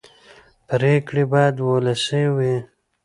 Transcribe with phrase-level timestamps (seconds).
[0.67, 2.55] پرېکړې باید ولسي وي